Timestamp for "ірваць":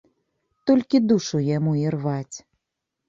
1.87-2.37